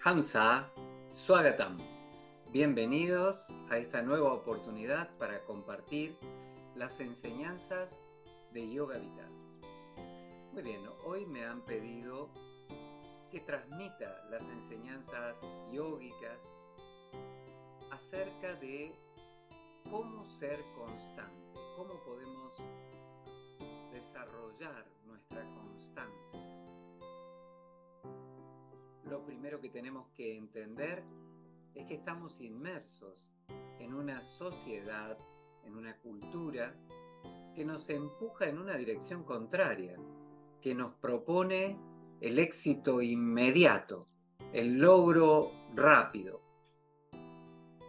Hamsa 0.00 0.70
Swagatam. 1.10 1.78
Bienvenidos 2.52 3.48
a 3.70 3.76
esta 3.78 4.02
nueva 4.02 4.32
oportunidad 4.32 5.10
para 5.18 5.44
compartir 5.44 6.18
las 6.74 7.00
enseñanzas 7.00 8.02
de 8.52 8.72
Yoga 8.72 8.98
Vital. 8.98 9.30
Muy 10.52 10.62
bien, 10.62 10.82
hoy 11.04 11.26
me 11.26 11.44
han 11.44 11.62
pedido 11.62 12.30
que 13.30 13.40
transmita 13.40 14.24
las 14.30 14.48
enseñanzas 14.48 15.40
yógicas 15.72 16.48
acerca 17.90 18.54
de 18.54 18.94
cómo 19.90 20.26
ser 20.26 20.62
constante, 20.76 21.58
cómo 21.76 21.94
podemos 22.04 22.56
desarrollar 23.92 24.86
nuestra 25.06 25.42
constancia. 25.54 26.40
Lo 29.04 29.24
primero 29.24 29.60
que 29.60 29.70
tenemos 29.70 30.08
que 30.14 30.36
entender 30.36 31.02
es 31.74 31.86
que 31.86 31.94
estamos 31.94 32.40
inmersos 32.40 33.28
en 33.78 33.94
una 33.94 34.22
sociedad, 34.22 35.16
en 35.64 35.74
una 35.74 35.96
cultura 35.98 36.74
que 37.54 37.64
nos 37.64 37.88
empuja 37.88 38.46
en 38.46 38.58
una 38.58 38.76
dirección 38.76 39.24
contraria, 39.24 39.96
que 40.60 40.74
nos 40.74 40.94
propone 40.94 41.78
el 42.20 42.38
éxito 42.38 43.00
inmediato, 43.00 44.06
el 44.52 44.78
logro 44.78 45.50
rápido, 45.74 46.47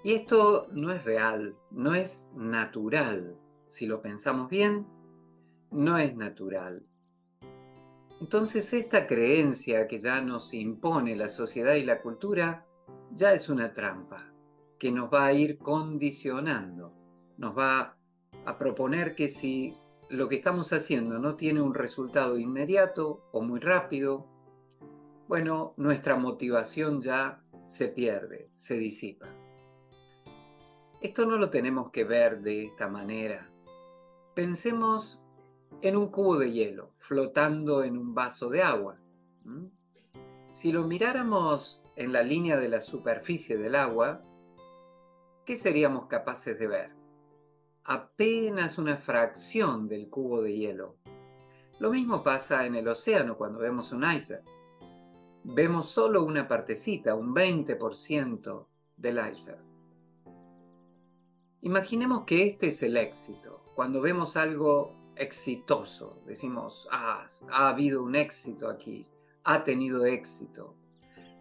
y 0.04 0.14
esto 0.14 0.68
no 0.72 0.92
es 0.92 1.04
real, 1.04 1.56
no 1.72 1.94
es 1.94 2.30
natural. 2.36 3.36
Si 3.68 3.86
lo 3.86 4.02
pensamos 4.02 4.50
bien, 4.50 4.88
no 5.72 5.98
es 5.98 6.16
natural. 6.16 6.86
Entonces 8.22 8.74
esta 8.74 9.08
creencia 9.08 9.88
que 9.88 9.98
ya 9.98 10.22
nos 10.22 10.54
impone 10.54 11.16
la 11.16 11.30
sociedad 11.30 11.76
y 11.76 11.84
la 11.84 12.02
cultura 12.02 12.66
ya 13.12 13.34
es 13.34 13.50
una 13.50 13.74
trampa 13.74 14.32
que 14.78 14.92
nos 14.92 15.10
va 15.14 15.26
a 15.26 15.34
ir 15.34 15.58
condicionando, 15.58 16.94
nos 17.38 17.58
va 17.58 17.98
a 18.46 18.58
proponer 18.58 19.16
que 19.16 19.30
si 19.30 19.74
lo 20.10 20.28
que 20.28 20.36
estamos 20.36 20.74
haciendo 20.74 21.20
no 21.20 21.36
tiene 21.36 21.62
un 21.62 21.74
resultado 21.74 22.38
inmediato 22.38 23.26
o 23.32 23.42
muy 23.42 23.60
rápido, 23.60 24.28
bueno, 25.28 25.74
nuestra 25.78 26.16
motivación 26.16 27.02
ya 27.02 27.44
se 27.66 27.90
pierde, 27.90 28.50
se 28.54 28.78
disipa. 28.78 29.28
Esto 31.02 31.26
no 31.26 31.38
lo 31.38 31.50
tenemos 31.50 31.92
que 31.92 32.04
ver 32.04 32.42
de 32.42 32.66
esta 32.66 32.90
manera. 32.90 33.50
Pensemos 34.36 35.24
en 35.82 35.96
un 35.96 36.10
cubo 36.10 36.38
de 36.38 36.52
hielo 36.52 36.92
flotando 36.98 37.84
en 37.84 37.98
un 37.98 38.14
vaso 38.14 38.50
de 38.50 38.62
agua. 38.64 39.00
Si 40.52 40.74
lo 40.74 40.86
miráramos 40.86 41.86
en 41.96 42.12
la 42.12 42.22
línea 42.22 42.58
de 42.58 42.68
la 42.68 42.82
superficie 42.82 43.58
del 43.58 43.76
agua, 43.76 44.22
¿qué 45.46 45.56
seríamos 45.56 46.08
capaces 46.08 46.60
de 46.60 46.68
ver? 46.68 46.92
Apenas 47.86 48.78
una 48.78 48.98
fracción 48.98 49.88
del 49.88 50.10
cubo 50.10 50.42
de 50.42 50.58
hielo. 50.58 50.98
Lo 51.80 51.92
mismo 51.92 52.24
pasa 52.24 52.66
en 52.66 52.76
el 52.76 52.90
océano 52.90 53.38
cuando 53.38 53.60
vemos 53.60 53.94
un 53.94 54.04
iceberg. 54.04 54.44
Vemos 55.46 55.90
solo 55.90 56.26
una 56.26 56.46
partecita, 56.46 57.16
un 57.16 57.34
20% 57.34 58.68
del 58.98 59.18
iceberg. 59.32 59.69
Imaginemos 61.62 62.24
que 62.24 62.46
este 62.46 62.68
es 62.68 62.82
el 62.84 62.96
éxito. 62.96 63.66
Cuando 63.76 64.00
vemos 64.00 64.38
algo 64.38 64.96
exitoso, 65.16 66.22
decimos, 66.26 66.88
ah, 66.90 67.28
ha 67.52 67.68
habido 67.68 68.02
un 68.02 68.16
éxito 68.16 68.70
aquí, 68.70 69.06
ha 69.44 69.62
tenido 69.66 70.06
éxito. 70.06 70.76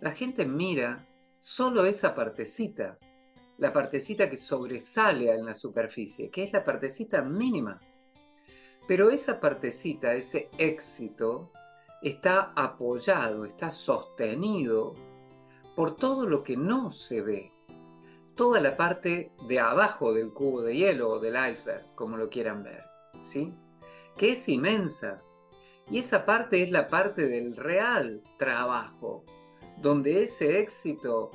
La 0.00 0.10
gente 0.10 0.44
mira 0.44 1.06
solo 1.38 1.84
esa 1.84 2.16
partecita, 2.16 2.98
la 3.58 3.72
partecita 3.72 4.28
que 4.28 4.36
sobresale 4.36 5.32
en 5.32 5.46
la 5.46 5.54
superficie, 5.54 6.30
que 6.30 6.42
es 6.42 6.52
la 6.52 6.64
partecita 6.64 7.22
mínima. 7.22 7.80
Pero 8.88 9.10
esa 9.10 9.38
partecita, 9.38 10.14
ese 10.14 10.50
éxito, 10.58 11.52
está 12.02 12.52
apoyado, 12.56 13.44
está 13.44 13.70
sostenido 13.70 14.96
por 15.76 15.94
todo 15.94 16.26
lo 16.26 16.42
que 16.42 16.56
no 16.56 16.90
se 16.90 17.20
ve, 17.20 17.52
toda 18.38 18.60
la 18.60 18.76
parte 18.76 19.32
de 19.48 19.58
abajo 19.58 20.14
del 20.14 20.32
cubo 20.32 20.62
de 20.62 20.76
hielo 20.76 21.08
o 21.08 21.18
del 21.18 21.34
iceberg, 21.50 21.92
como 21.96 22.16
lo 22.16 22.30
quieran 22.30 22.62
ver, 22.62 22.84
¿sí? 23.18 23.52
Que 24.16 24.30
es 24.30 24.48
inmensa. 24.48 25.20
Y 25.90 25.98
esa 25.98 26.24
parte 26.24 26.62
es 26.62 26.70
la 26.70 26.88
parte 26.88 27.28
del 27.28 27.56
real 27.56 28.22
trabajo, 28.38 29.24
donde 29.82 30.22
ese 30.22 30.60
éxito 30.60 31.32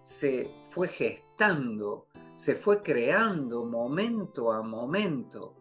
se 0.00 0.50
fue 0.70 0.88
gestando, 0.88 2.06
se 2.32 2.54
fue 2.54 2.82
creando 2.82 3.66
momento 3.66 4.50
a 4.50 4.62
momento. 4.62 5.54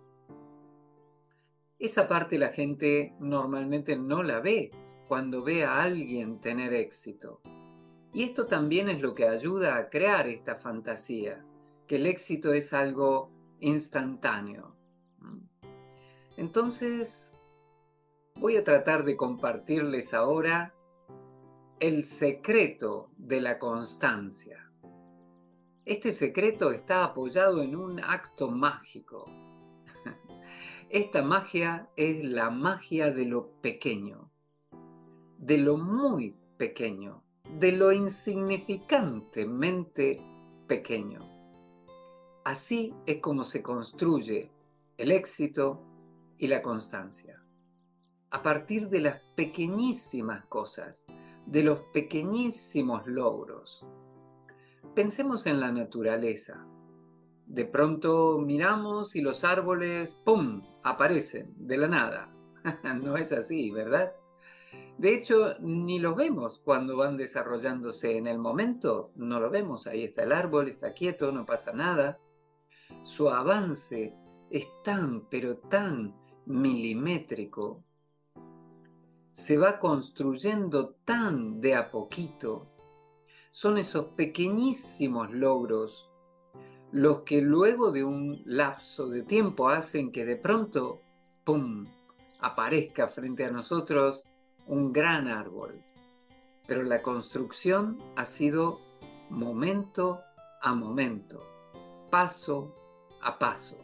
Esa 1.77 2.07
parte 2.07 2.39
la 2.39 2.53
gente 2.53 3.13
normalmente 3.19 3.97
no 3.97 4.23
la 4.23 4.39
ve 4.39 4.71
cuando 5.09 5.43
ve 5.43 5.65
a 5.65 5.83
alguien 5.83 6.39
tener 6.39 6.73
éxito. 6.73 7.41
Y 8.17 8.23
esto 8.23 8.47
también 8.47 8.89
es 8.89 9.00
lo 9.00 9.13
que 9.13 9.28
ayuda 9.28 9.78
a 9.78 9.91
crear 9.91 10.28
esta 10.28 10.55
fantasía, 10.55 11.45
que 11.85 11.97
el 11.97 12.07
éxito 12.07 12.51
es 12.51 12.73
algo 12.73 13.29
instantáneo. 13.59 14.75
Entonces, 16.35 17.31
voy 18.33 18.57
a 18.57 18.63
tratar 18.63 19.03
de 19.03 19.16
compartirles 19.16 20.16
ahora 20.16 20.73
el 21.79 22.06
secreto 22.06 23.11
de 23.17 23.39
la 23.39 23.59
constancia. 23.59 24.67
Este 25.85 26.11
secreto 26.11 26.72
está 26.72 27.03
apoyado 27.03 27.61
en 27.61 27.75
un 27.75 28.00
acto 28.03 28.50
mágico. 28.50 29.25
Esta 30.89 31.22
magia 31.22 31.88
es 31.95 32.25
la 32.25 32.50
magia 32.50 33.13
de 33.13 33.25
lo 33.25 33.51
pequeño, 33.61 34.31
de 35.38 35.59
lo 35.59 35.77
muy 35.77 36.35
pequeño 36.57 37.26
de 37.59 37.71
lo 37.71 37.91
insignificantemente 37.91 40.21
pequeño. 40.67 41.21
Así 42.43 42.93
es 43.05 43.19
como 43.19 43.43
se 43.43 43.61
construye 43.61 44.51
el 44.97 45.11
éxito 45.11 45.81
y 46.37 46.47
la 46.47 46.61
constancia. 46.61 47.43
A 48.29 48.43
partir 48.43 48.89
de 48.89 49.01
las 49.01 49.21
pequeñísimas 49.35 50.45
cosas, 50.45 51.05
de 51.45 51.63
los 51.63 51.79
pequeñísimos 51.93 53.07
logros. 53.07 53.85
Pensemos 54.93 55.47
en 55.47 55.59
la 55.59 55.71
naturaleza. 55.71 56.65
De 57.45 57.65
pronto 57.65 58.39
miramos 58.39 59.15
y 59.15 59.21
los 59.21 59.43
árboles, 59.43 60.15
¡pum!, 60.15 60.61
aparecen 60.83 61.53
de 61.57 61.77
la 61.77 61.87
nada. 61.87 62.33
no 63.01 63.15
es 63.15 63.31
así, 63.31 63.71
¿verdad? 63.71 64.11
De 64.97 65.13
hecho, 65.13 65.55
ni 65.59 65.99
los 65.99 66.15
vemos 66.15 66.59
cuando 66.63 66.97
van 66.97 67.17
desarrollándose 67.17 68.17
en 68.17 68.25
el 68.25 68.39
momento, 68.39 69.11
no 69.15 69.39
lo 69.39 69.49
vemos, 69.49 69.85
ahí 69.85 70.03
está 70.03 70.23
el 70.23 70.31
árbol, 70.31 70.69
está 70.69 70.93
quieto, 70.93 71.31
no 71.31 71.45
pasa 71.45 71.71
nada. 71.71 72.19
Su 73.03 73.29
avance 73.29 74.15
es 74.49 74.67
tan, 74.83 75.27
pero 75.29 75.57
tan 75.57 76.15
milimétrico, 76.47 77.83
se 79.29 79.57
va 79.57 79.77
construyendo 79.77 80.95
tan 81.05 81.61
de 81.61 81.75
a 81.75 81.91
poquito. 81.91 82.67
Son 83.51 83.77
esos 83.77 84.07
pequeñísimos 84.15 85.31
logros 85.31 86.09
los 86.91 87.21
que 87.21 87.41
luego 87.41 87.91
de 87.91 88.03
un 88.03 88.41
lapso 88.45 89.09
de 89.09 89.23
tiempo 89.23 89.69
hacen 89.69 90.11
que 90.11 90.25
de 90.25 90.38
pronto, 90.38 91.01
¡pum!, 91.43 91.85
aparezca 92.39 93.09
frente 93.09 93.45
a 93.45 93.51
nosotros 93.51 94.27
un 94.67 94.91
gran 94.93 95.27
árbol, 95.27 95.81
pero 96.67 96.83
la 96.83 97.01
construcción 97.01 97.97
ha 98.15 98.25
sido 98.25 98.79
momento 99.29 100.21
a 100.61 100.73
momento, 100.73 101.41
paso 102.09 102.73
a 103.21 103.39
paso. 103.39 103.77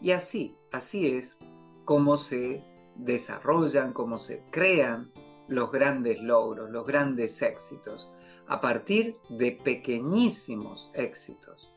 Y 0.00 0.12
así, 0.12 0.56
así 0.72 1.06
es 1.08 1.38
como 1.84 2.16
se 2.16 2.64
desarrollan, 2.96 3.92
como 3.92 4.18
se 4.18 4.44
crean 4.50 5.12
los 5.48 5.72
grandes 5.72 6.20
logros, 6.22 6.70
los 6.70 6.86
grandes 6.86 7.42
éxitos, 7.42 8.12
a 8.46 8.60
partir 8.60 9.16
de 9.28 9.52
pequeñísimos 9.52 10.90
éxitos. 10.94 11.72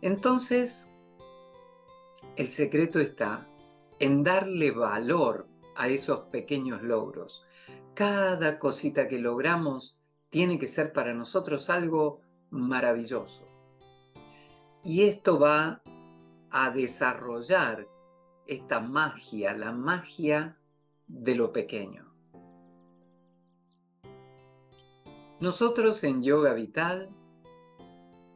Entonces, 0.00 0.94
el 2.36 2.48
secreto 2.48 3.00
está 3.00 3.48
en 3.98 4.22
darle 4.22 4.70
valor 4.70 5.48
a 5.78 5.88
esos 5.88 6.20
pequeños 6.30 6.82
logros. 6.82 7.46
Cada 7.94 8.58
cosita 8.58 9.08
que 9.08 9.18
logramos 9.18 9.96
tiene 10.28 10.58
que 10.58 10.66
ser 10.66 10.92
para 10.92 11.14
nosotros 11.14 11.70
algo 11.70 12.20
maravilloso. 12.50 13.46
Y 14.82 15.04
esto 15.04 15.38
va 15.38 15.82
a 16.50 16.70
desarrollar 16.70 17.86
esta 18.46 18.80
magia, 18.80 19.56
la 19.56 19.72
magia 19.72 20.58
de 21.06 21.34
lo 21.34 21.52
pequeño. 21.52 22.12
Nosotros 25.40 26.02
en 26.02 26.22
Yoga 26.22 26.54
Vital 26.54 27.10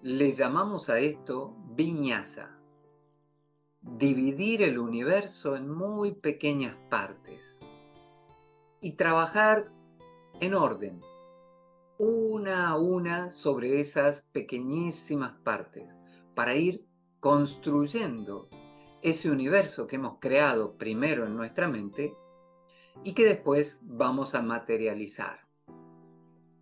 le 0.03 0.31
llamamos 0.31 0.89
a 0.89 1.01
esto 1.01 1.57
viñasa, 1.75 2.57
dividir 3.83 4.63
el 4.63 4.79
universo 4.79 5.57
en 5.57 5.69
muy 5.69 6.13
pequeñas 6.15 6.77
partes 6.89 7.61
y 8.81 8.93
trabajar 8.93 9.71
en 10.41 10.55
orden, 10.55 11.01
una 11.99 12.71
a 12.71 12.79
una 12.79 13.31
sobre 13.31 13.81
esas 13.81 14.23
pequeñísimas 14.33 15.33
partes, 15.43 15.95
para 16.35 16.55
ir 16.55 16.87
construyendo 17.21 18.49
ese 19.03 19.31
universo 19.31 19.87
que 19.87 19.97
hemos 19.97 20.19
creado 20.21 20.77
primero 20.77 21.27
en 21.27 21.37
nuestra 21.37 21.69
mente 21.69 22.15
y 23.05 23.15
que 23.15 23.25
después 23.25 23.83
vamos 23.87 24.35
a 24.35 24.43
materializar. 24.43 25.41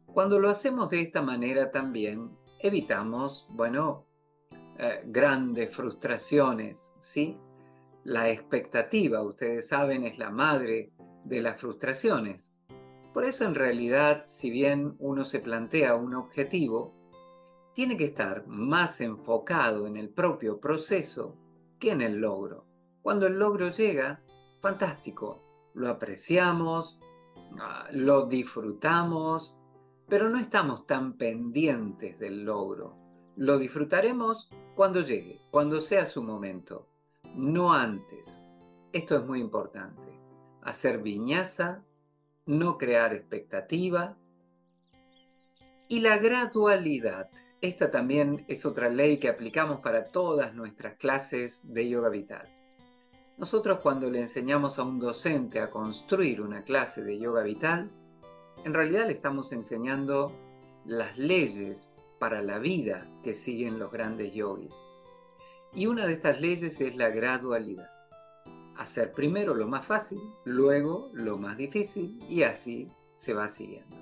Cuando 0.07 0.39
lo 0.39 0.49
hacemos 0.49 0.91
de 0.91 1.03
esta 1.03 1.23
manera 1.23 1.71
también 1.71 2.37
evitamos, 2.59 3.47
bueno, 3.51 4.10
eh, 4.83 5.03
grandes 5.05 5.77
frustraciones, 5.77 6.95
¿sí? 6.99 7.37
La 8.03 8.31
expectativa, 8.31 9.21
ustedes 9.23 9.69
saben, 9.69 10.05
es 10.05 10.17
la 10.17 10.31
madre 10.31 10.91
de 11.25 11.43
las 11.43 11.61
frustraciones. 11.61 12.55
Por 13.13 13.27
eso 13.27 13.45
en 13.45 13.55
realidad, 13.55 14.23
si 14.25 14.51
bien 14.51 14.95
uno 14.99 15.27
se 15.27 15.41
plantea 15.41 15.97
un 15.97 16.15
objetivo, 16.15 16.95
tiene 17.75 17.99
que 17.99 18.07
estar 18.07 18.47
más 18.47 19.03
enfocado 19.03 19.87
en 19.87 19.99
el 19.99 20.09
propio 20.09 20.61
proceso 20.61 21.37
que 21.79 21.91
en 21.91 22.01
el 22.01 22.19
logro. 22.19 22.65
Cuando 23.03 23.27
el 23.27 23.35
logro 23.35 23.69
llega, 23.69 24.23
fantástico, 24.63 25.43
lo 25.75 25.91
apreciamos, 25.91 26.99
ah, 27.59 27.87
lo 27.93 28.25
disfrutamos, 28.25 29.59
pero 30.09 30.31
no 30.31 30.39
estamos 30.39 30.87
tan 30.87 31.19
pendientes 31.19 32.19
del 32.19 32.45
logro. 32.45 33.00
Lo 33.37 33.59
disfrutaremos 33.59 34.51
cuando 34.75 35.01
llegue, 35.01 35.41
cuando 35.51 35.81
sea 35.81 36.05
su 36.05 36.23
momento, 36.23 36.87
no 37.37 37.73
antes. 37.73 38.41
Esto 38.93 39.17
es 39.17 39.25
muy 39.25 39.41
importante. 39.41 40.03
Hacer 40.63 40.99
viñaza, 40.99 41.85
no 42.47 42.77
crear 42.77 43.15
expectativa. 43.15 44.17
Y 45.89 46.01
la 46.01 46.19
gradualidad. 46.19 47.31
Esta 47.61 47.91
también 47.91 48.45
es 48.49 48.65
otra 48.65 48.89
ley 48.89 49.19
que 49.19 49.29
aplicamos 49.29 49.81
para 49.81 50.07
todas 50.07 50.55
nuestras 50.55 50.97
clases 50.97 51.73
de 51.73 51.89
yoga 51.89 52.09
vital. 52.09 52.49
Nosotros 53.37 53.81
cuando 53.81 54.11
le 54.11 54.21
enseñamos 54.21 54.79
a 54.79 54.83
un 54.83 54.99
docente 54.99 55.61
a 55.61 55.71
construir 55.71 56.41
una 56.41 56.63
clase 56.65 57.05
de 57.05 57.19
yoga 57.19 57.43
vital, 57.43 57.91
en 58.65 58.75
realidad 58.75 59.07
le 59.07 59.13
estamos 59.13 59.53
enseñando 59.53 60.33
las 60.85 61.17
leyes 61.17 61.91
para 62.21 62.43
la 62.43 62.59
vida 62.59 63.09
que 63.25 63.33
siguen 63.33 63.79
los 63.79 63.91
grandes 63.91 64.33
yogis. 64.35 64.77
Y 65.73 65.87
una 65.87 66.07
de 66.07 66.13
estas 66.13 66.41
leyes 66.41 66.81
es 66.81 66.95
la 66.95 67.09
gradualidad. 67.09 67.91
Hacer 68.77 69.13
primero 69.13 69.55
lo 69.55 69.67
más 69.67 69.87
fácil, 69.87 70.21
luego 70.45 71.11
lo 71.15 71.39
más 71.39 71.57
difícil 71.57 72.23
y 72.29 72.43
así 72.43 72.89
se 73.15 73.35
va 73.35 73.49
siguiendo. 73.49 73.97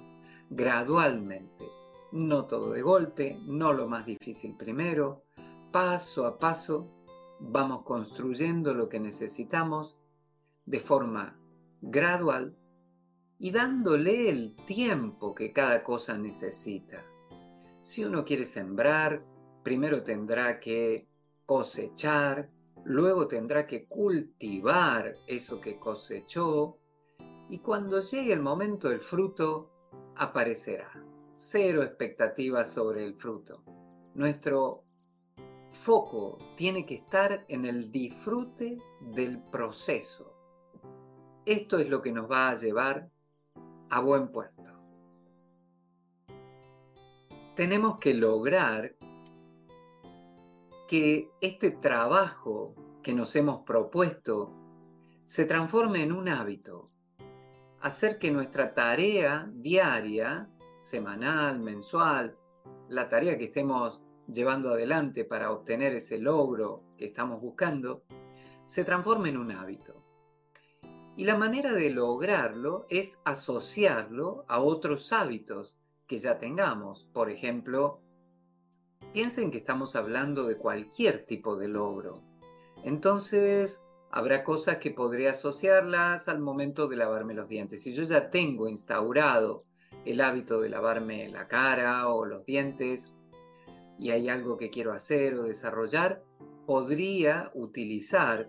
Gradualmente, 0.51 1.65
no 2.13 2.47
todo 2.47 2.73
de 2.73 2.83
golpe, 2.83 3.39
no 3.47 3.73
lo 3.73 3.89
más 3.89 4.05
difícil 4.05 4.57
primero, 4.57 5.23
paso 5.71 6.27
a 6.27 6.39
paso 6.39 6.91
vamos 7.39 7.85
construyendo 7.85 8.75
lo 8.75 8.89
que 8.89 8.99
necesitamos 8.99 9.97
de 10.67 10.81
forma 10.81 11.39
gradual 11.81 12.57
y 13.39 13.53
dándole 13.53 14.29
el 14.29 14.57
tiempo 14.67 15.37
que 15.37 15.53
cada 15.53 15.85
cosa 15.85 16.19
necesita. 16.19 17.05
Si 17.81 18.05
uno 18.05 18.25
quiere 18.25 18.45
sembrar, 18.45 19.23
primero 19.63 20.03
tendrá 20.03 20.61
que 20.61 21.07
cosechar, 21.47 22.51
luego 22.85 23.29
tendrá 23.29 23.67
que 23.67 23.87
cultivar 23.87 25.15
eso 25.27 25.61
que 25.61 25.79
cosechó 25.79 26.79
y 27.51 27.59
cuando 27.61 28.03
llegue 28.03 28.33
el 28.33 28.43
momento 28.43 28.89
del 28.89 29.01
fruto, 29.01 29.71
aparecerá. 30.17 30.91
Cero 31.33 31.83
expectativas 31.83 32.69
sobre 32.71 33.05
el 33.05 33.15
fruto. 33.15 33.63
Nuestro 34.15 34.85
foco 35.73 36.39
tiene 36.57 36.85
que 36.85 36.97
estar 36.97 37.45
en 37.49 37.65
el 37.65 37.91
disfrute 37.91 38.79
del 39.01 39.43
proceso. 39.45 40.35
Esto 41.47 41.79
es 41.79 41.89
lo 41.89 42.03
que 42.03 42.13
nos 42.13 42.31
va 42.31 42.51
a 42.51 42.55
llevar 42.55 43.11
a 43.89 44.01
buen 44.01 44.29
puerto. 44.29 44.58
Tenemos 47.59 47.99
que 47.99 48.15
lograr 48.15 48.95
que 50.87 51.29
este 51.41 51.73
trabajo 51.73 52.77
que 53.03 53.13
nos 53.13 53.35
hemos 53.35 53.65
propuesto 53.65 54.55
se 55.25 55.45
transforme 55.45 56.05
en 56.05 56.13
un 56.13 56.29
hábito. 56.29 56.93
Hacer 57.81 58.21
que 58.21 58.31
nuestra 58.31 58.75
tarea 58.75 59.51
diaria, 59.53 60.49
semanal, 60.79 61.59
mensual, 61.59 62.39
la 62.89 63.09
tarea 63.09 63.37
que 63.37 63.47
estemos 63.47 64.05
llevando 64.33 64.71
adelante 64.71 65.25
para 65.25 65.51
obtener 65.51 65.97
ese 65.97 66.19
logro 66.19 66.85
que 66.97 67.07
estamos 67.07 67.41
buscando, 67.41 68.05
se 68.67 68.85
transforme 68.85 69.31
en 69.31 69.37
un 69.37 69.51
hábito. 69.51 70.05
Y 71.17 71.25
la 71.25 71.37
manera 71.37 71.73
de 71.73 71.91
lograrlo 71.91 72.87
es 72.89 73.21
asociarlo 73.25 74.45
a 74.47 74.61
otros 74.61 75.13
hábitos 75.13 75.78
que 76.09 76.17
ya 76.17 76.39
tengamos. 76.39 77.07
Por 77.13 77.31
ejemplo, 77.31 78.01
piensen 79.13 79.51
que 79.51 79.59
estamos 79.59 79.95
hablando 79.95 80.47
de 80.47 80.57
cualquier 80.57 81.25
tipo 81.27 81.57
de 81.57 81.69
logro. 81.69 82.23
Entonces, 82.83 83.85
habrá 84.11 84.43
cosas 84.43 84.79
que 84.79 84.91
podría 84.91 85.33
asociarlas 85.33 86.29
al 86.29 86.41
momento 86.41 86.89
de 86.89 86.97
lavarme 86.97 87.35
los 87.35 87.49
dientes. 87.49 87.83
Si 87.83 87.93
yo 87.93 88.03
ya 88.03 88.31
tengo 88.31 88.69
instaurado 88.69 89.65
el 90.05 90.21
hábito 90.21 90.61
de 90.61 90.71
lavarme 90.71 91.29
la 91.29 91.47
cara 91.47 92.09
o 92.09 92.25
los 92.25 92.45
dientes 92.45 93.13
y 93.99 94.11
hay 94.11 94.29
algo 94.29 94.57
que 94.57 94.71
quiero 94.71 94.93
hacer 94.93 95.35
o 95.35 95.43
desarrollar, 95.43 96.23
podría 96.67 97.51
utilizar 97.55 98.49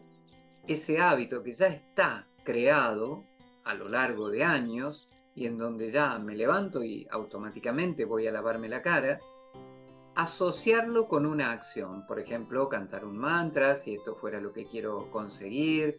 ese 0.67 0.99
hábito 0.99 1.43
que 1.43 1.51
ya 1.51 1.67
está 1.67 2.27
creado 2.43 3.23
a 3.63 3.73
lo 3.73 3.89
largo 3.89 4.29
de 4.29 4.43
años 4.43 5.07
y 5.39 5.45
en 5.45 5.57
donde 5.57 5.89
ya 5.89 6.19
me 6.19 6.35
levanto 6.35 6.83
y 6.83 7.07
automáticamente 7.09 8.03
voy 8.03 8.27
a 8.27 8.31
lavarme 8.31 8.67
la 8.67 8.81
cara, 8.81 9.21
asociarlo 10.15 11.07
con 11.07 11.25
una 11.25 11.53
acción, 11.53 12.05
por 12.05 12.19
ejemplo, 12.19 12.67
cantar 12.67 13.05
un 13.05 13.17
mantra, 13.17 13.77
si 13.77 13.95
esto 13.95 14.15
fuera 14.15 14.41
lo 14.41 14.51
que 14.51 14.67
quiero 14.67 15.09
conseguir, 15.11 15.97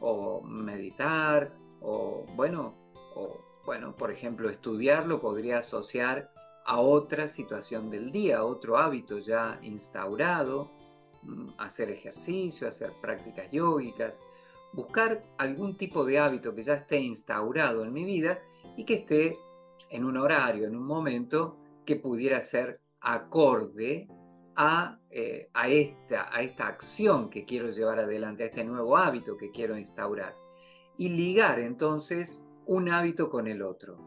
o 0.00 0.42
meditar, 0.42 1.56
o 1.80 2.26
bueno, 2.36 2.74
o 3.16 3.40
bueno, 3.64 3.96
por 3.96 4.10
ejemplo, 4.10 4.50
estudiarlo 4.50 5.22
podría 5.22 5.58
asociar 5.58 6.30
a 6.66 6.78
otra 6.78 7.28
situación 7.28 7.88
del 7.88 8.12
día, 8.12 8.44
otro 8.44 8.76
hábito 8.76 9.20
ya 9.20 9.58
instaurado, 9.62 10.70
mm, 11.22 11.52
hacer 11.56 11.88
ejercicio, 11.88 12.68
hacer 12.68 12.92
prácticas 13.00 13.50
yógicas, 13.50 14.22
buscar 14.74 15.24
algún 15.38 15.78
tipo 15.78 16.04
de 16.04 16.18
hábito 16.18 16.54
que 16.54 16.62
ya 16.62 16.74
esté 16.74 16.98
instaurado 16.98 17.84
en 17.84 17.92
mi 17.94 18.04
vida 18.04 18.38
y 18.76 18.84
que 18.84 18.94
esté 18.94 19.38
en 19.90 20.04
un 20.04 20.16
horario, 20.16 20.66
en 20.66 20.76
un 20.76 20.86
momento 20.86 21.58
que 21.84 21.96
pudiera 21.96 22.40
ser 22.40 22.80
acorde 23.00 24.08
a, 24.56 24.98
eh, 25.10 25.50
a, 25.52 25.68
esta, 25.68 26.34
a 26.34 26.42
esta 26.42 26.66
acción 26.66 27.30
que 27.30 27.44
quiero 27.44 27.68
llevar 27.68 27.98
adelante, 27.98 28.44
a 28.44 28.46
este 28.46 28.64
nuevo 28.64 28.96
hábito 28.96 29.36
que 29.36 29.50
quiero 29.50 29.76
instaurar. 29.76 30.36
Y 30.96 31.08
ligar 31.08 31.58
entonces 31.58 32.44
un 32.66 32.88
hábito 32.88 33.30
con 33.30 33.48
el 33.48 33.62
otro. 33.62 33.98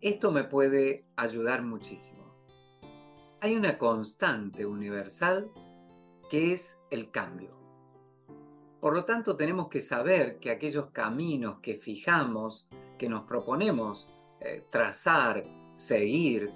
Esto 0.00 0.32
me 0.32 0.44
puede 0.44 1.06
ayudar 1.16 1.62
muchísimo. 1.62 2.22
Hay 3.40 3.56
una 3.56 3.78
constante 3.78 4.66
universal 4.66 5.50
que 6.30 6.52
es 6.52 6.80
el 6.90 7.10
cambio. 7.10 7.56
Por 8.80 8.94
lo 8.94 9.04
tanto, 9.04 9.36
tenemos 9.36 9.68
que 9.68 9.80
saber 9.80 10.40
que 10.40 10.50
aquellos 10.50 10.90
caminos 10.90 11.60
que 11.60 11.76
fijamos, 11.76 12.68
que 13.02 13.08
nos 13.08 13.24
proponemos 13.24 14.08
eh, 14.38 14.64
trazar, 14.70 15.42
seguir, 15.72 16.52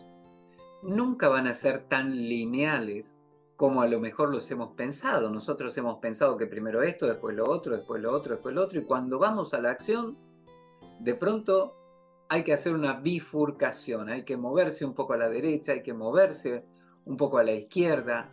nunca 0.80 1.28
van 1.28 1.48
a 1.48 1.54
ser 1.54 1.88
tan 1.88 2.14
lineales 2.14 3.20
como 3.56 3.82
a 3.82 3.88
lo 3.88 3.98
mejor 3.98 4.30
los 4.30 4.48
hemos 4.52 4.74
pensado. 4.74 5.28
Nosotros 5.28 5.76
hemos 5.76 5.98
pensado 5.98 6.36
que 6.36 6.46
primero 6.46 6.84
esto, 6.84 7.08
después 7.08 7.34
lo 7.34 7.50
otro, 7.50 7.76
después 7.76 8.00
lo 8.00 8.12
otro, 8.12 8.34
después 8.34 8.54
lo 8.54 8.62
otro, 8.62 8.78
y 8.78 8.84
cuando 8.84 9.18
vamos 9.18 9.54
a 9.54 9.60
la 9.60 9.70
acción, 9.70 10.16
de 11.00 11.16
pronto 11.16 11.74
hay 12.28 12.44
que 12.44 12.52
hacer 12.52 12.72
una 12.72 12.92
bifurcación, 12.92 14.08
hay 14.08 14.24
que 14.24 14.36
moverse 14.36 14.84
un 14.84 14.94
poco 14.94 15.14
a 15.14 15.16
la 15.16 15.28
derecha, 15.28 15.72
hay 15.72 15.82
que 15.82 15.94
moverse 15.94 16.64
un 17.06 17.16
poco 17.16 17.38
a 17.38 17.42
la 17.42 17.54
izquierda, 17.54 18.32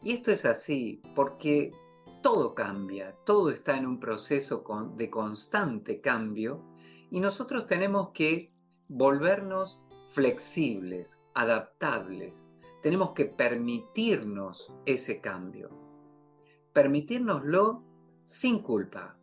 Y 0.00 0.12
esto 0.12 0.32
es 0.32 0.46
así 0.46 1.02
porque 1.14 1.74
todo 2.22 2.54
cambia, 2.54 3.14
todo 3.26 3.50
está 3.50 3.76
en 3.76 3.86
un 3.86 4.00
proceso 4.00 4.64
de 4.96 5.10
constante 5.10 6.00
cambio 6.00 6.69
y 7.10 7.20
nosotros 7.20 7.66
tenemos 7.66 8.10
que 8.10 8.52
volvernos 8.88 9.82
flexibles, 10.10 11.22
adaptables. 11.34 12.52
Tenemos 12.82 13.12
que 13.12 13.26
permitirnos 13.26 14.72
ese 14.86 15.20
cambio. 15.20 15.70
Permitírnoslo 16.72 17.84
sin 18.24 18.60
culpa, 18.60 19.18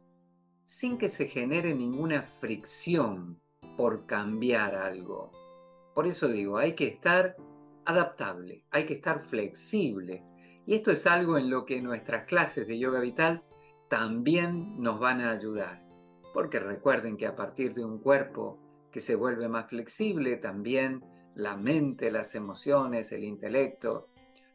sin 0.64 0.98
que 0.98 1.10
se 1.10 1.28
genere 1.28 1.74
ninguna 1.74 2.24
fricción 2.24 3.40
por 3.78 4.06
cambiar 4.06 4.76
algo. 4.76 5.32
Por 5.96 6.08
eso 6.08 6.28
digo, 6.28 6.58
hay 6.58 6.76
que 6.76 6.88
estar 6.88 7.38
adaptable, 7.86 8.66
hay 8.70 8.86
que 8.86 8.94
estar 8.94 9.26
flexible. 9.26 10.24
Y 10.66 10.76
esto 10.76 10.92
es 10.92 11.08
algo 11.08 11.38
en 11.38 11.50
lo 11.50 11.66
que 11.66 11.82
nuestras 11.82 12.26
clases 12.26 12.68
de 12.68 12.78
yoga 12.78 13.00
vital 13.00 13.44
también 13.90 14.82
nos 14.82 15.00
van 15.00 15.22
a 15.22 15.32
ayudar. 15.32 15.87
Porque 16.38 16.60
recuerden 16.60 17.18
que 17.18 17.26
a 17.26 17.36
partir 17.36 17.74
de 17.74 17.84
un 17.84 17.98
cuerpo 17.98 18.60
que 18.92 19.00
se 19.00 19.16
vuelve 19.16 19.50
más 19.50 19.70
flexible, 19.70 20.38
también 20.38 21.04
la 21.34 21.58
mente, 21.58 22.12
las 22.12 22.36
emociones, 22.36 23.12
el 23.12 23.24
intelecto, 23.24 24.10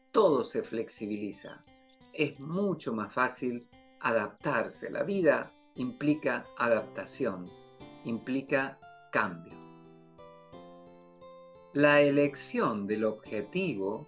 todo 0.09 0.45
se 0.45 0.63
flexibiliza. 0.63 1.61
Es 2.13 2.39
mucho 2.39 2.93
más 2.93 3.13
fácil 3.13 3.67
adaptarse. 3.99 4.89
La 4.89 5.03
vida 5.03 5.51
implica 5.75 6.45
adaptación, 6.57 7.51
implica 8.05 8.79
cambio. 9.11 9.53
La 11.73 11.99
elección 11.99 12.87
del 12.87 13.03
objetivo 13.03 14.07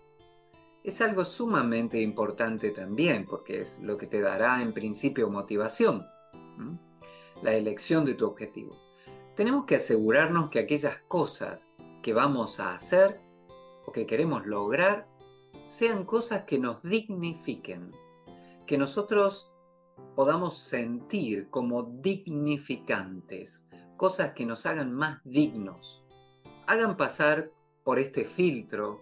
es 0.81 1.01
algo 1.01 1.25
sumamente 1.25 1.99
importante 1.99 2.71
también, 2.71 3.25
porque 3.25 3.59
es 3.59 3.81
lo 3.81 3.97
que 3.97 4.07
te 4.07 4.21
dará 4.21 4.61
en 4.61 4.73
principio 4.73 5.29
motivación. 5.29 6.05
La 7.41 7.53
elección 7.53 8.05
de 8.05 8.13
tu 8.13 8.25
objetivo. 8.25 8.75
Tenemos 9.35 9.65
que 9.65 9.75
asegurarnos 9.75 10.49
que 10.49 10.59
aquellas 10.59 10.97
cosas 11.07 11.69
que 12.01 12.13
vamos 12.13 12.59
a 12.59 12.73
hacer 12.73 13.19
o 13.85 13.91
que 13.91 14.05
queremos 14.05 14.45
lograr 14.45 15.07
sean 15.65 16.05
cosas 16.05 16.43
que 16.45 16.59
nos 16.59 16.81
dignifiquen, 16.81 17.91
que 18.65 18.77
nosotros 18.77 19.51
podamos 20.15 20.57
sentir 20.57 21.49
como 21.49 21.83
dignificantes, 21.83 23.65
cosas 23.97 24.33
que 24.33 24.45
nos 24.45 24.65
hagan 24.65 24.93
más 24.93 25.21
dignos, 25.23 26.03
hagan 26.67 26.95
pasar 26.97 27.51
por 27.83 27.99
este 27.99 28.25
filtro 28.25 29.01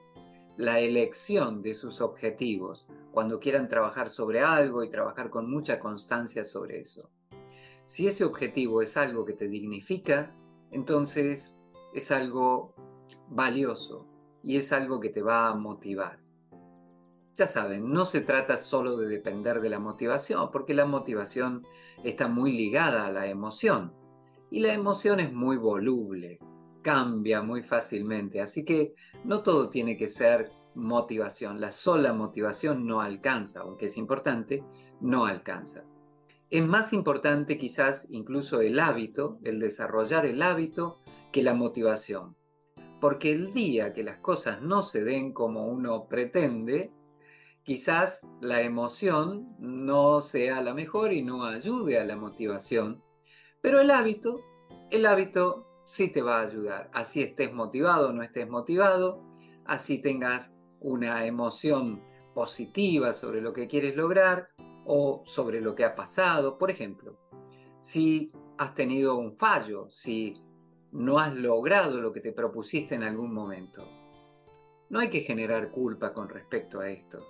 la 0.58 0.80
elección 0.80 1.62
de 1.62 1.74
sus 1.74 2.02
objetivos 2.02 2.88
cuando 3.12 3.40
quieran 3.40 3.68
trabajar 3.68 4.10
sobre 4.10 4.42
algo 4.42 4.84
y 4.84 4.90
trabajar 4.90 5.30
con 5.30 5.50
mucha 5.50 5.80
constancia 5.80 6.44
sobre 6.44 6.80
eso. 6.80 7.10
Si 7.86 8.08
ese 8.08 8.24
objetivo 8.24 8.82
es 8.82 8.96
algo 8.98 9.26
que 9.26 9.34
te 9.34 9.48
dignifica, 9.48 10.36
entonces 10.72 11.60
es 11.94 12.12
algo 12.12 12.74
valioso 13.30 14.08
y 14.42 14.58
es 14.58 14.72
algo 14.72 15.00
que 15.00 15.10
te 15.10 15.22
va 15.22 15.50
a 15.50 15.56
motivar. 15.56 16.20
Ya 17.36 17.48
saben, 17.48 17.92
no 17.92 18.06
se 18.06 18.22
trata 18.22 18.58
solo 18.58 18.96
de 18.98 19.08
depender 19.08 19.60
de 19.60 19.70
la 19.70 19.80
motivación, 19.80 20.52
porque 20.52 20.74
la 20.74 20.86
motivación 20.86 21.66
está 22.04 22.28
muy 22.28 22.52
ligada 22.52 23.08
a 23.08 23.12
la 23.12 23.28
emoción. 23.28 23.94
Y 24.52 24.60
la 24.60 24.74
emoción 24.74 25.20
es 25.20 25.34
muy 25.34 25.58
voluble, 25.58 26.38
cambia 26.84 27.42
muy 27.42 27.64
fácilmente, 27.64 28.40
así 28.40 28.64
que 28.64 28.94
no 29.24 29.42
todo 29.42 29.72
tiene 29.72 29.98
que 29.98 30.08
ser 30.08 30.52
motivación. 30.76 31.60
La 31.60 31.72
sola 31.72 32.14
motivación 32.14 32.86
no 32.86 33.02
alcanza, 33.02 33.62
aunque 33.62 33.88
es 33.88 33.98
importante, 33.98 34.64
no 35.02 35.26
alcanza. 35.26 35.86
Es 36.54 36.64
más 36.64 36.94
importante 36.94 37.58
quizás 37.58 38.12
incluso 38.12 38.62
el 38.62 38.80
hábito, 38.80 39.40
el 39.44 39.60
desarrollar 39.60 40.28
el 40.28 40.44
hábito, 40.44 41.00
que 41.32 41.42
la 41.42 41.56
motivación. 41.56 42.36
Porque 43.02 43.32
el 43.32 43.52
día 43.52 43.92
que 43.92 44.04
las 44.04 44.20
cosas 44.20 44.62
no 44.62 44.84
se 44.84 45.04
den 45.04 45.34
como 45.34 45.66
uno 45.66 46.08
pretende, 46.08 46.92
quizás 47.64 48.30
la 48.40 48.62
emoción 48.62 49.56
no 49.58 50.22
sea 50.22 50.62
la 50.62 50.76
mejor 50.76 51.12
y 51.12 51.24
no 51.24 51.44
ayude 51.44 51.98
a 51.98 52.06
la 52.06 52.18
motivación, 52.18 53.02
pero 53.60 53.82
el 53.82 53.90
hábito, 53.90 54.40
el 54.92 55.08
hábito 55.08 55.66
sí 55.86 56.12
te 56.12 56.22
va 56.22 56.38
a 56.38 56.44
ayudar. 56.44 56.92
Así 56.94 57.24
estés 57.24 57.52
motivado 57.52 58.10
o 58.10 58.14
no 58.14 58.22
estés 58.22 58.48
motivado, 58.48 59.24
así 59.66 60.04
tengas 60.04 60.54
una 60.80 61.26
emoción 61.26 62.04
positiva 62.36 63.14
sobre 63.14 63.42
lo 63.42 63.54
que 63.54 63.68
quieres 63.68 63.96
lograr 63.96 64.50
o 64.86 65.24
sobre 65.26 65.62
lo 65.62 65.76
que 65.76 65.86
ha 65.86 65.96
pasado. 65.96 66.58
Por 66.58 66.72
ejemplo, 66.72 67.18
si 67.80 68.32
has 68.58 68.74
tenido 68.74 69.18
un 69.18 69.36
fallo, 69.36 69.90
si 69.90 70.36
no 70.92 71.20
has 71.20 71.34
logrado 71.34 72.02
lo 72.02 72.14
que 72.14 72.22
te 72.22 72.32
propusiste 72.32 72.96
en 72.96 73.04
algún 73.04 73.34
momento. 73.34 73.88
No 74.90 75.00
hay 75.00 75.10
que 75.10 75.22
generar 75.22 75.72
culpa 75.72 76.14
con 76.14 76.30
respecto 76.30 76.80
a 76.80 76.90
esto 76.90 77.26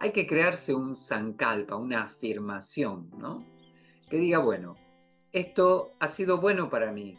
hay 0.00 0.12
que 0.12 0.26
crearse 0.26 0.74
un 0.74 0.96
sankalpa, 0.96 1.76
una 1.76 2.04
afirmación, 2.04 3.10
¿no? 3.18 3.44
Que 4.08 4.16
diga, 4.16 4.38
bueno, 4.38 4.76
esto 5.30 5.92
ha 6.00 6.08
sido 6.08 6.40
bueno 6.40 6.70
para 6.70 6.90
mí, 6.90 7.18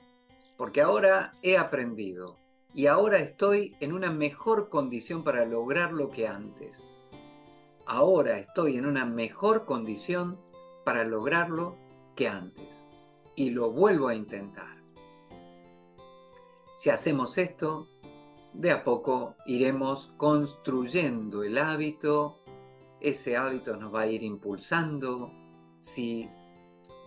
porque 0.58 0.82
ahora 0.82 1.32
he 1.44 1.58
aprendido 1.58 2.38
y 2.74 2.88
ahora 2.88 3.20
estoy 3.20 3.76
en 3.82 3.94
una 3.94 4.10
mejor 4.10 4.70
condición 4.70 5.24
para 5.24 5.46
lograrlo 5.46 6.10
que 6.10 6.28
antes. 6.28 6.84
Ahora 7.86 8.38
estoy 8.38 8.78
en 8.78 8.86
una 8.86 9.06
mejor 9.06 9.66
condición 9.66 10.40
para 10.86 11.04
lograrlo 11.04 11.76
que 12.16 12.28
antes. 12.28 12.88
Y 13.36 13.52
lo 13.52 13.72
vuelvo 13.72 14.08
a 14.08 14.16
intentar. 14.16 14.82
Si 16.76 16.90
hacemos 16.90 17.38
esto, 17.38 17.88
de 18.54 18.72
a 18.72 18.84
poco 18.84 19.36
iremos 19.46 20.14
construyendo 20.18 21.44
el 21.44 21.58
hábito 21.58 22.42
ese 23.02 23.36
hábito 23.36 23.76
nos 23.76 23.94
va 23.94 24.02
a 24.02 24.08
ir 24.08 24.22
impulsando, 24.24 25.32
si 25.80 26.30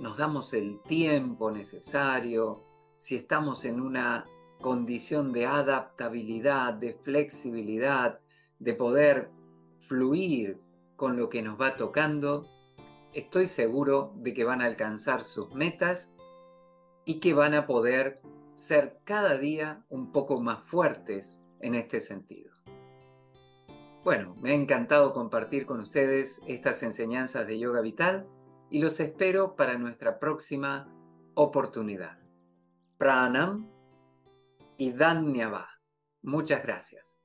nos 0.01 0.17
damos 0.17 0.53
el 0.53 0.83
tiempo 0.83 1.53
necesario, 1.53 2.61
si 2.99 3.15
estamos 3.15 3.65
en 3.65 3.81
una 3.81 4.27
condición 4.61 5.33
de 5.33 5.47
adaptabilidad, 5.47 6.75
de 6.75 6.95
flexibilidad, 6.95 8.19
de 8.59 8.75
poder 8.75 9.31
fluir 9.81 10.61
con 11.05 11.19
lo 11.19 11.29
que 11.29 11.43
nos 11.43 11.61
va 11.61 11.77
tocando, 11.77 12.49
estoy 13.13 13.47
seguro 13.47 14.15
de 14.17 14.33
que 14.33 14.43
van 14.43 14.63
a 14.63 14.65
alcanzar 14.65 15.23
sus 15.23 15.55
metas 15.55 16.17
y 17.05 17.21
que 17.21 17.35
van 17.35 17.53
a 17.53 17.67
poder 17.67 18.23
ser 18.55 19.01
cada 19.05 19.37
día 19.37 19.85
un 19.91 20.13
poco 20.13 20.41
más 20.41 20.67
fuertes 20.67 21.45
en 21.61 21.75
este 21.75 22.01
sentido. 22.01 22.55
Bueno, 24.03 24.35
me 24.41 24.53
ha 24.53 24.55
encantado 24.55 25.13
compartir 25.13 25.67
con 25.67 25.81
ustedes 25.81 26.43
estas 26.47 26.83
enseñanzas 26.83 27.47
de 27.47 27.59
yoga 27.59 27.83
vital 27.83 28.27
y 28.71 28.79
los 28.79 28.99
espero 28.99 29.57
para 29.57 29.77
nuestra 29.77 30.19
próxima 30.19 30.91
oportunidad. 31.35 32.19
Pranam 32.97 33.69
y 34.79 34.91
Dhanyava. 34.93 35.69
Muchas 36.23 36.63
gracias. 36.63 37.24